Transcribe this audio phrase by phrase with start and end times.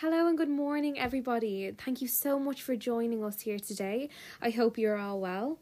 [0.00, 1.72] Hello and good morning, everybody.
[1.84, 4.10] Thank you so much for joining us here today.
[4.40, 5.58] I hope you're all well.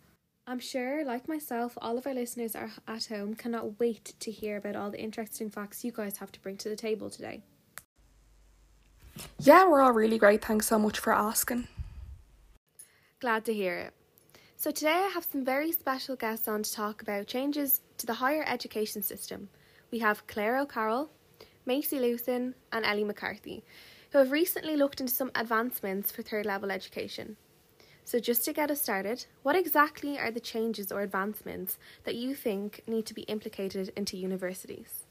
[0.47, 4.59] I'm sure, like myself, all of our listeners are at home cannot wait to hear
[4.59, 7.45] about all the interesting facts you guys have to bring to the table today.
[9.39, 10.45] Yeah, we're all really great.
[10.45, 11.67] Thanks so much for asking.
[13.21, 13.95] Glad to hear it.
[14.55, 18.13] So, today I have some very special guests on to talk about changes to the
[18.13, 19.49] higher education system.
[19.91, 21.09] We have Claire O'Carroll,
[21.65, 23.65] Macy Lewson, and Ellie McCarthy,
[24.17, 27.37] who have recently looked into some advancements for third level education.
[28.03, 32.35] So, just to get us started, what exactly are the changes or advancements that you
[32.35, 35.05] think need to be implicated into universities?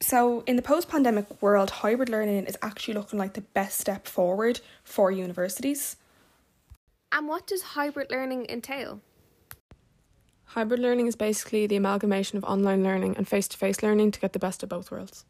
[0.00, 4.08] So, in the post pandemic world, hybrid learning is actually looking like the best step
[4.08, 5.94] forward for universities.
[7.12, 9.00] And what does hybrid learning entail?
[10.46, 14.18] Hybrid learning is basically the amalgamation of online learning and face to face learning to
[14.18, 15.24] get the best of both worlds.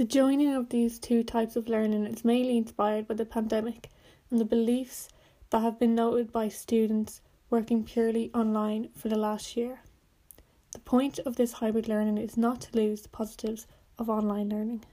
[0.00, 3.90] The joining of these two types of learning is mainly inspired by the pandemic
[4.30, 5.10] and the beliefs
[5.50, 7.20] that have been noted by students
[7.50, 9.82] working purely online for the last year.
[10.72, 13.66] The point of this hybrid learning is not to lose the positives
[13.98, 14.84] of online learning.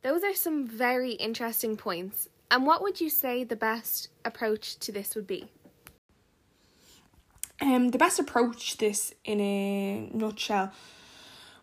[0.00, 2.26] Those are some very interesting points.
[2.50, 5.50] And what would you say the best approach to this would be?
[7.60, 10.72] Um, the best approach to this, in a nutshell,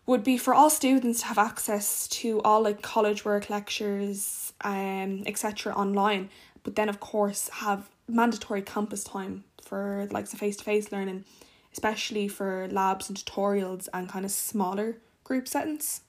[0.08, 5.22] would be for all students to have access to all like college work, lectures, um,
[5.26, 5.72] etc.
[5.74, 6.28] online
[6.68, 11.24] but then of course have mandatory campus time for like the face to face learning,
[11.72, 16.02] especially for labs and tutorials and kind of smaller group settings.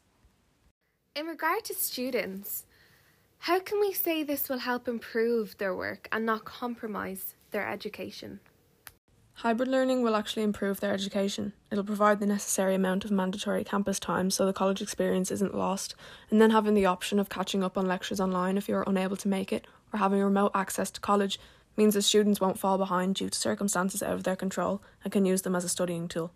[1.15, 2.65] In regard to students,
[3.39, 8.41] how can we say this will help improve their work and not compromise their education?
[9.39, 11.53] Hybrid learning will actually improve their education.
[11.71, 15.95] It'll provide the necessary amount of mandatory campus time so the college experience isn't lost,
[16.29, 19.29] and then having the option of catching up on lectures online if you're unable to
[19.29, 21.39] make it or having remote access to college
[21.77, 25.23] means that students won't fall behind due to circumstances out of their control and can
[25.23, 26.33] use them as a studying tool.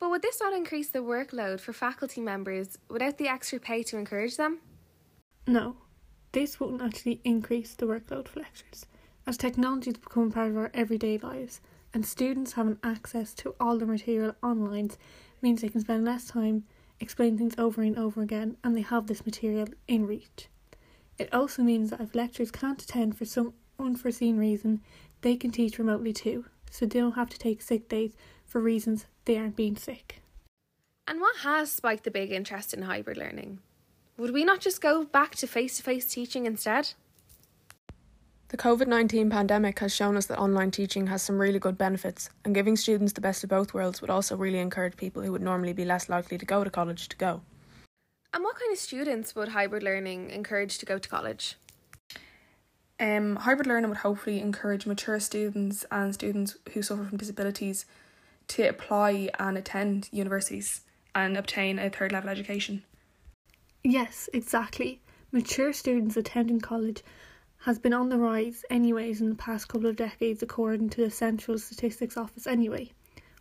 [0.00, 3.98] But would this not increase the workload for faculty members without the extra pay to
[3.98, 4.58] encourage them?
[5.46, 5.76] No,
[6.32, 8.86] this wouldn't actually increase the workload for lecturers,
[9.28, 11.60] as technology has become part of our everyday lives,
[11.94, 14.90] and students having access to all the material online
[15.40, 16.64] means they can spend less time
[17.00, 20.48] explaining things over and over again, and they have this material in reach.
[21.18, 24.80] It also means that if lecturers can't attend for some unforeseen reason,
[25.20, 28.12] they can teach remotely too, so they don't have to take sick days
[28.44, 30.22] for reasons they aren't being sick.
[31.06, 33.60] And what has spiked the big interest in hybrid learning?
[34.16, 36.94] Would we not just go back to face to face teaching instead?
[38.54, 42.30] The COVID 19 pandemic has shown us that online teaching has some really good benefits,
[42.44, 45.42] and giving students the best of both worlds would also really encourage people who would
[45.42, 47.40] normally be less likely to go to college to go.
[48.32, 51.56] And what kind of students would hybrid learning encourage to go to college?
[53.00, 57.86] Um, hybrid learning would hopefully encourage mature students and students who suffer from disabilities
[58.46, 60.82] to apply and attend universities
[61.12, 62.84] and obtain a third level education.
[63.82, 65.00] Yes, exactly.
[65.32, 67.02] Mature students attending college
[67.64, 71.10] has been on the rise anyways in the past couple of decades according to the
[71.10, 72.92] Central Statistics Office anyway.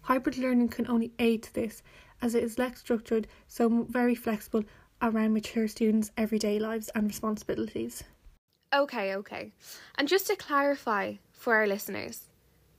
[0.03, 1.83] Hybrid learning can only aid to this
[2.21, 4.63] as it is less structured, so very flexible
[5.01, 8.05] around mature students' everyday lives and responsibilities.
[8.73, 9.51] Okay, okay.
[9.95, 12.29] And just to clarify for our listeners,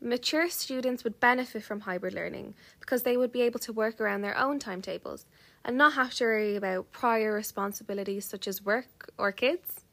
[0.00, 4.22] mature students would benefit from hybrid learning because they would be able to work around
[4.22, 5.26] their own timetables
[5.62, 9.83] and not have to worry about prior responsibilities such as work or kids.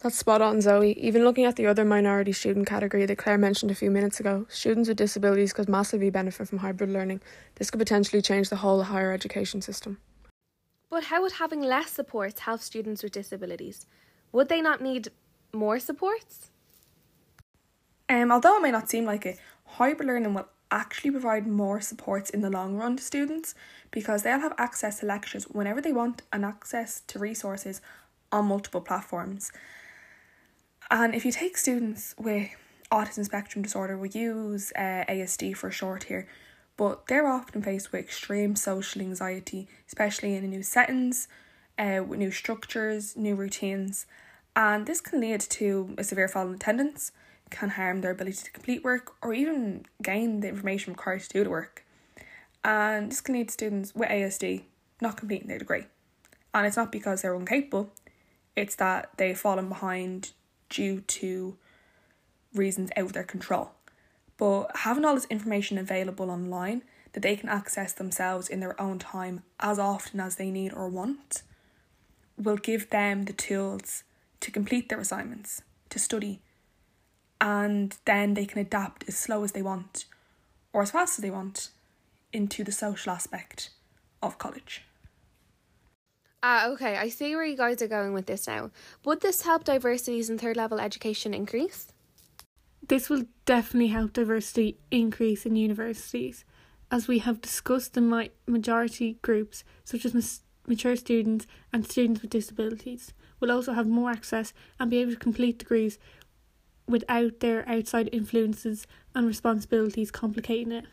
[0.00, 0.92] That's spot on, Zoe.
[0.92, 4.46] Even looking at the other minority student category that Claire mentioned a few minutes ago,
[4.48, 7.20] students with disabilities could massively benefit from hybrid learning.
[7.56, 9.98] This could potentially change the whole higher education system.
[10.88, 13.86] But how would having less supports help students with disabilities?
[14.30, 15.08] Would they not need
[15.52, 16.50] more supports?
[18.08, 22.30] Um, although it may not seem like it, hybrid learning will actually provide more supports
[22.30, 23.54] in the long run to students
[23.90, 27.80] because they'll have access to lectures whenever they want and access to resources
[28.30, 29.50] on multiple platforms.
[30.90, 32.48] And if you take students with
[32.90, 36.26] autism spectrum disorder, we use uh, ASD for short here,
[36.76, 41.28] but they're often faced with extreme social anxiety, especially in new settings,
[41.78, 44.06] uh, with new structures, new routines,
[44.56, 47.12] and this can lead to a severe fall in attendance,
[47.50, 51.44] can harm their ability to complete work, or even gain the information required to do
[51.44, 51.84] the work.
[52.64, 54.62] And this can lead students with ASD
[55.00, 55.84] not completing their degree.
[56.52, 57.92] And it's not because they're incapable,
[58.56, 60.32] it's that they've fallen behind
[60.68, 61.56] due to
[62.54, 63.72] reasons out of their control
[64.38, 66.82] but having all this information available online
[67.12, 70.88] that they can access themselves in their own time as often as they need or
[70.88, 71.42] want
[72.38, 74.04] will give them the tools
[74.40, 76.40] to complete their assignments, to study,
[77.40, 80.04] and then they can adapt as slow as they want
[80.72, 81.70] or as fast as they want
[82.32, 83.70] into the social aspect
[84.22, 84.84] of college.
[86.42, 88.70] Ah, okay, I see where you guys are going with this now.
[89.04, 91.88] Would this help diversities in third level education increase?
[92.86, 96.44] This will definitely help diversity increase in universities,
[96.90, 102.22] as we have discussed the mi- majority groups, such as mas- mature students and students
[102.22, 105.98] with disabilities, will also have more access and be able to complete degrees
[106.86, 110.84] without their outside influences and responsibilities complicating it.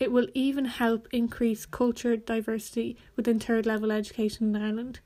[0.00, 5.00] It will even help increase culture diversity within third level education in Ireland,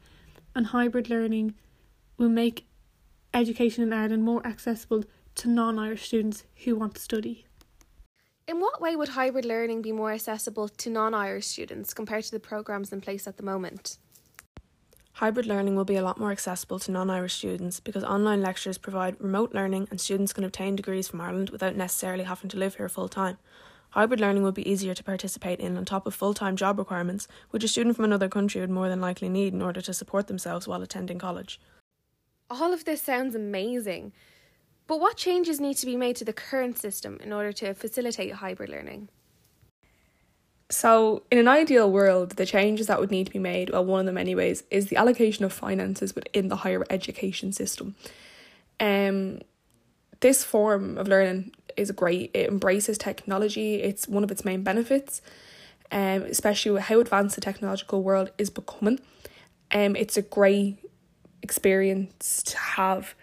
[0.55, 1.55] and hybrid learning
[2.17, 2.67] will make
[3.35, 5.05] education in Ireland more accessible
[5.37, 7.45] to non Irish students who want to study.
[8.47, 12.31] In what way would hybrid learning be more accessible to non Irish students compared to
[12.31, 13.99] the programmes in place at the moment?
[15.13, 18.79] Hybrid learning will be a lot more accessible to non Irish students because online lectures
[18.79, 22.77] provide remote learning and students can obtain degrees from Ireland without necessarily having to live
[22.77, 23.37] here full time.
[23.99, 27.27] Hybrid learning would be easier to participate in on top of full time job requirements,
[27.51, 30.29] which a student from another country would more than likely need in order to support
[30.29, 31.61] themselves while attending college.
[32.49, 34.13] All of this sounds amazing.
[34.87, 38.35] But what changes need to be made to the current system in order to facilitate
[38.35, 39.09] hybrid learning?
[40.71, 43.99] So, in an ideal world, the changes that would need to be made, well, one
[43.99, 47.97] of them, anyways, is the allocation of finances within the higher education system.
[48.79, 49.41] Um,
[50.21, 52.31] this form of learning is great.
[52.35, 53.83] It embraces technology.
[53.83, 55.23] It's one of its main benefits,
[55.93, 59.01] um, especially with how advanced the technological world is becoming.
[59.73, 60.79] Um, it's a great
[61.43, 63.15] experience to have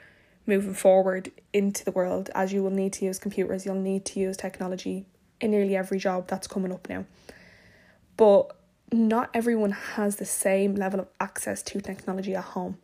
[0.47, 3.65] moving forward into the world, as you will need to use computers.
[3.65, 5.05] You'll need to use technology
[5.41, 7.05] in nearly every job that's coming up now
[8.17, 8.55] but
[8.91, 12.77] not everyone has the same level of access to technology at home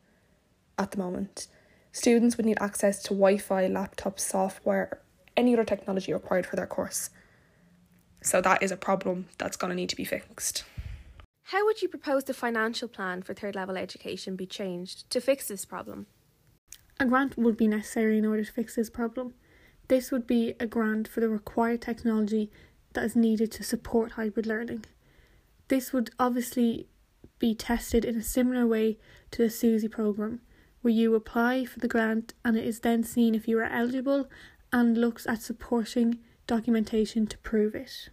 [0.77, 1.47] at the moment.
[1.91, 4.99] Students would need access to Wi Fi, laptop, software,
[5.41, 7.09] any other technology required for their course.
[8.21, 10.63] So that is a problem that's going to need to be fixed.
[11.45, 15.47] How would you propose the financial plan for third level education be changed to fix
[15.47, 16.05] this problem?
[16.99, 19.33] A grant would be necessary in order to fix this problem.
[19.87, 22.51] This would be a grant for the required technology
[22.93, 24.85] that is needed to support hybrid learning.
[25.67, 26.87] This would obviously
[27.39, 28.99] be tested in a similar way
[29.31, 30.41] to the SUSI programme,
[30.83, 34.29] where you apply for the grant and it is then seen if you are eligible
[34.71, 38.09] and looks at supporting documentation to prove it.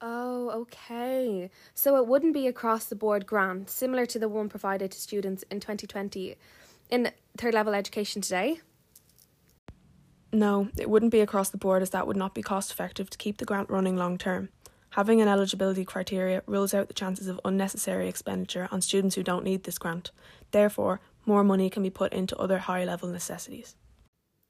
[0.00, 1.50] Oh, okay.
[1.74, 5.42] So it wouldn't be across the board grant, similar to the one provided to students
[5.50, 6.36] in 2020
[6.90, 8.60] in third level education today?
[10.32, 13.18] No, it wouldn't be across the board as that would not be cost effective to
[13.18, 14.50] keep the grant running long term.
[14.90, 19.44] Having an eligibility criteria rules out the chances of unnecessary expenditure on students who don't
[19.44, 20.10] need this grant.
[20.50, 23.74] Therefore, more money can be put into other high level necessities.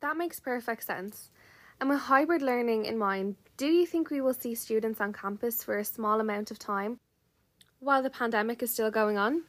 [0.01, 1.31] That makes perfect sense.
[1.81, 5.63] And with hybrid learning in mind, do you think we will see students on campus
[5.63, 6.99] for a small amount of time
[7.81, 9.43] while the pandemic is still going on?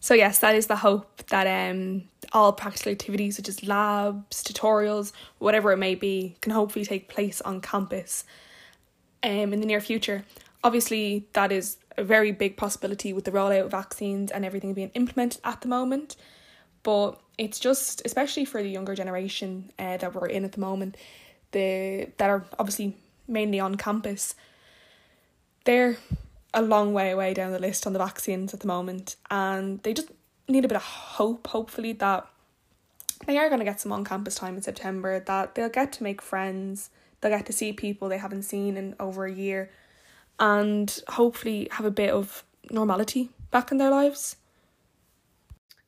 [0.00, 5.12] So yes, that is the hope that um all practical activities such as labs, tutorials,
[5.38, 8.24] whatever it may be, can hopefully take place on campus
[9.22, 10.24] um, in the near future.
[10.64, 14.90] Obviously, that is a very big possibility with the rollout of vaccines and everything being
[14.94, 16.16] implemented at the moment.
[16.82, 20.96] But it's just, especially for the younger generation uh, that we're in at the moment,
[21.52, 22.96] the that are obviously
[23.28, 24.34] mainly on campus,
[25.64, 25.96] they're
[26.54, 29.94] a long way away down the list on the vaccines at the moment, and they
[29.94, 30.08] just
[30.48, 31.46] need a bit of hope.
[31.48, 32.26] Hopefully, that
[33.26, 35.20] they are going to get some on campus time in September.
[35.20, 36.90] That they'll get to make friends
[37.22, 39.70] They'll get to see people they haven't seen in over a year
[40.38, 44.36] and hopefully have a bit of normality back in their lives.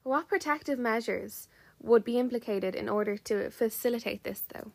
[0.05, 1.49] What protective measures
[1.81, 4.71] would be implicated in order to facilitate this, though?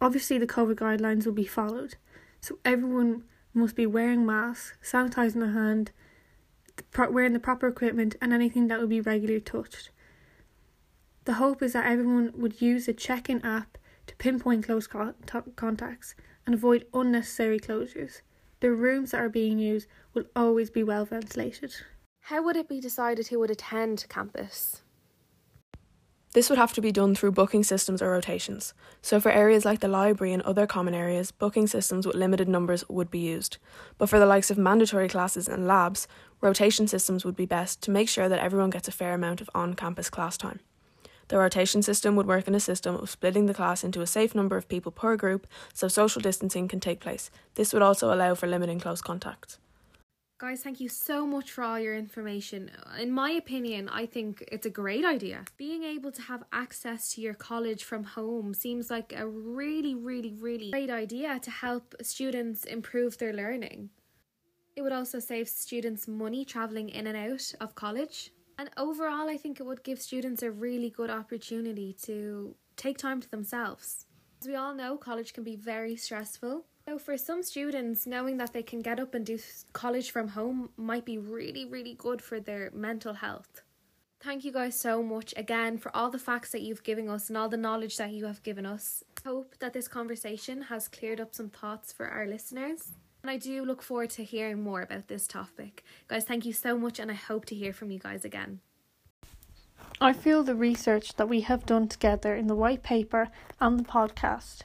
[0.00, 1.94] Obviously, the COVID guidelines will be followed,
[2.40, 3.22] so everyone
[3.54, 5.92] must be wearing masks, sanitising their hand,
[6.98, 9.90] wearing the proper equipment, and anything that will be regularly touched.
[11.26, 16.16] The hope is that everyone would use the check in app to pinpoint close contacts
[16.44, 18.20] and avoid unnecessary closures.
[18.58, 21.72] The rooms that are being used will always be well ventilated.
[22.26, 24.82] How would it be decided who would attend campus?
[26.34, 28.74] This would have to be done through booking systems or rotations.
[29.00, 32.82] So, for areas like the library and other common areas, booking systems with limited numbers
[32.88, 33.58] would be used.
[33.96, 36.08] But for the likes of mandatory classes and labs,
[36.40, 39.48] rotation systems would be best to make sure that everyone gets a fair amount of
[39.54, 40.58] on campus class time.
[41.28, 44.34] The rotation system would work in a system of splitting the class into a safe
[44.34, 47.30] number of people per group so social distancing can take place.
[47.54, 49.60] This would also allow for limiting close contacts.
[50.38, 52.70] Guys, thank you so much for all your information.
[53.00, 55.46] In my opinion, I think it's a great idea.
[55.56, 60.34] Being able to have access to your college from home seems like a really, really,
[60.34, 63.88] really great idea to help students improve their learning.
[64.76, 68.30] It would also save students money travelling in and out of college.
[68.58, 73.22] And overall, I think it would give students a really good opportunity to take time
[73.22, 74.04] to themselves.
[74.42, 76.66] As we all know, college can be very stressful.
[76.88, 79.40] So, for some students, knowing that they can get up and do
[79.72, 83.62] college from home might be really, really good for their mental health.
[84.20, 87.36] Thank you guys so much again for all the facts that you've given us and
[87.36, 89.02] all the knowledge that you have given us.
[89.24, 92.92] Hope that this conversation has cleared up some thoughts for our listeners.
[93.20, 95.82] And I do look forward to hearing more about this topic.
[96.06, 98.60] Guys, thank you so much, and I hope to hear from you guys again.
[100.00, 103.28] I feel the research that we have done together in the white paper
[103.60, 104.62] and the podcast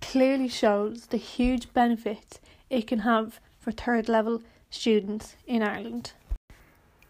[0.00, 2.40] clearly shows the huge benefit
[2.70, 6.12] it can have for third level students in Ireland.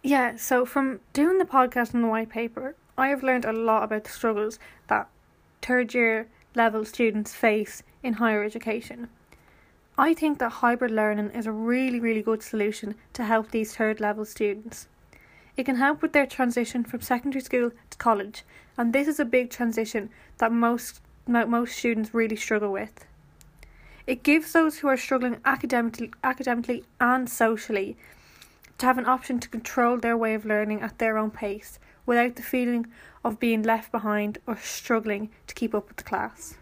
[0.03, 3.85] Yeah, so from doing the podcast and the white paper, I have learned a lot
[3.85, 5.09] about the struggles that
[5.61, 9.09] third year level students face in higher education.
[9.97, 14.01] I think that hybrid learning is a really, really good solution to help these third
[14.01, 14.87] level students.
[15.57, 18.45] It can help with their transition from secondary school to college,
[18.77, 23.05] and this is a big transition that most most students really struggle with.
[24.07, 27.97] It gives those who are struggling academically, academically and socially
[28.79, 32.37] to have an option to control their way of learning at their own pace without
[32.37, 32.87] the feeling
[33.23, 36.57] of being left behind or struggling to keep up with the class.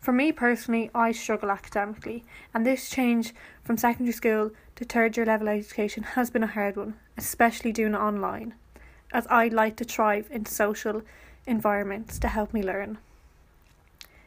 [0.00, 5.26] For me personally, I struggle academically, and this change from secondary school to third year
[5.26, 8.54] level education has been a hard one, especially doing it online,
[9.12, 11.02] as I like to thrive in social
[11.46, 12.98] environments to help me learn.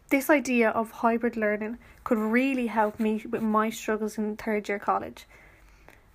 [0.09, 4.79] This idea of hybrid learning could really help me with my struggles in third year
[4.79, 5.25] college,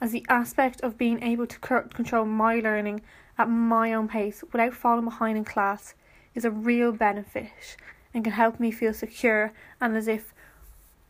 [0.01, 3.03] as the aspect of being able to control my learning
[3.37, 5.95] at my own pace without falling behind in class
[6.35, 7.77] is a real benefit
[8.15, 10.33] and can help me feel secure and as if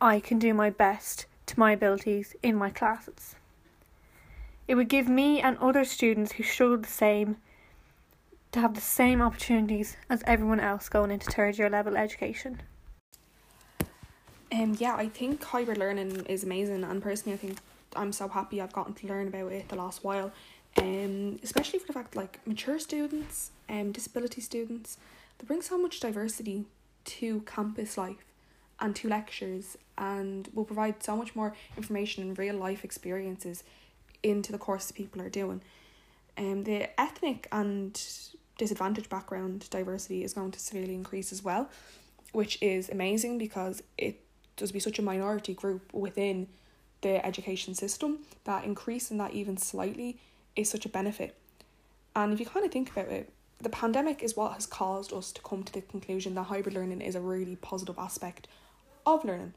[0.00, 3.36] I can do my best to my abilities in my classes.
[4.66, 7.36] It would give me and other students who struggle the same
[8.50, 12.60] to have the same opportunities as everyone else going into third year level education.
[14.52, 17.59] Um, yeah, I think hybrid learning is amazing, and personally, I think
[17.97, 20.30] I'm so happy I've gotten to learn about it the last while.
[20.76, 24.99] Um, especially for the fact like mature students, um, disability students,
[25.38, 26.64] they bring so much diversity
[27.04, 28.25] to campus life
[28.80, 33.64] and to lectures and will provide so much more information and real life experiences
[34.23, 35.61] into the courses people are doing.
[36.38, 38.00] Um, the ethnic and
[38.56, 41.71] disadvantaged background diversity is going to severely increase as well,
[42.32, 44.21] which is amazing because it
[44.56, 46.49] does be such a minority group within
[47.00, 50.18] the education system that increasing that even slightly
[50.56, 51.37] is such a benefit.
[52.14, 55.32] And if you kind of think about it, the pandemic is what has caused us
[55.32, 58.49] to come to the conclusion that hybrid learning is a really positive aspect
[59.06, 59.54] of learning.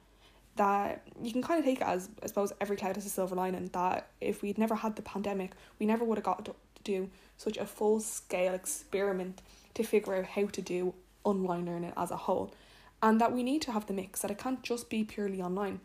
[0.55, 3.35] That you can kind of take it as, I suppose, every cloud has a silver
[3.35, 3.69] lining.
[3.73, 7.57] That if we'd never had the pandemic, we never would have got to do such
[7.57, 9.41] a full scale experiment
[9.73, 12.53] to figure out how to do online learning as a whole.
[13.01, 15.79] And that we need to have the mix, that it can't just be purely online.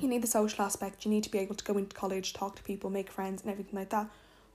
[0.00, 2.54] You need the social aspect, you need to be able to go into college, talk
[2.56, 4.08] to people, make friends, and everything like that.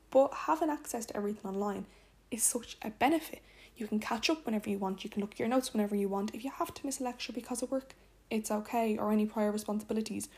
[0.10, 1.86] But having access to everything online
[2.32, 3.42] is such a benefit.
[3.76, 6.08] You can catch up whenever you want, you can look at your notes whenever you
[6.08, 6.34] want.
[6.34, 7.96] If you have to miss a lecture because of work,
[8.30, 10.30] it's okay, or any prior responsibilities.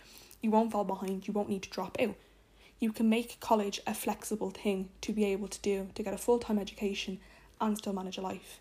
[0.42, 2.16] You won't fall behind, you won't need to drop out.
[2.80, 6.18] You can make college a flexible thing to be able to do, to get a
[6.18, 7.20] full time education
[7.62, 8.60] and still manage a life.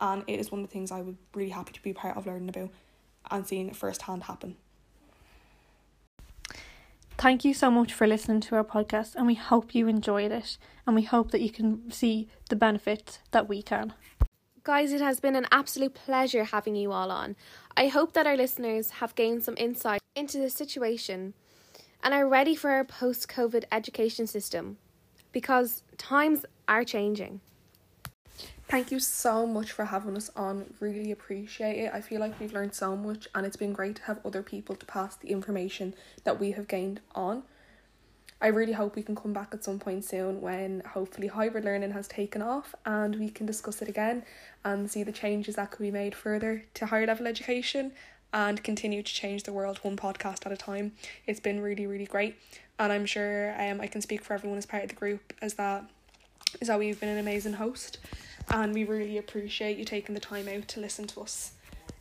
[0.00, 2.26] And it is one of the things I would really happy to be part of
[2.26, 2.70] learning about
[3.30, 4.56] and seeing it firsthand happen.
[7.16, 10.58] Thank you so much for listening to our podcast, and we hope you enjoyed it,
[10.86, 13.94] and we hope that you can see the benefits that we can.
[14.64, 17.36] Guys, it has been an absolute pleasure having you all on.
[17.76, 21.34] I hope that our listeners have gained some insight into the situation
[22.02, 24.76] and are ready for our post COVID education system
[25.32, 27.40] because times are changing.
[28.74, 30.74] Thank you so much for having us on.
[30.80, 31.92] Really appreciate it.
[31.94, 34.74] I feel like we've learned so much, and it's been great to have other people
[34.74, 37.44] to pass the information that we have gained on.
[38.42, 41.92] I really hope we can come back at some point soon when hopefully hybrid learning
[41.92, 44.24] has taken off and we can discuss it again
[44.64, 47.92] and see the changes that could be made further to higher level education
[48.32, 50.90] and continue to change the world one podcast at a time.
[51.28, 52.34] It's been really, really great.
[52.80, 55.54] And I'm sure um, I can speak for everyone as part of the group as
[55.54, 55.88] that
[56.60, 57.98] is that we've been an amazing host
[58.48, 61.52] and we really appreciate you taking the time out to listen to us.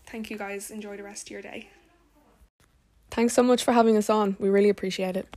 [0.05, 0.69] Thank you guys.
[0.71, 1.69] Enjoy the rest of your day.
[3.11, 4.35] Thanks so much for having us on.
[4.39, 5.27] We really appreciate it.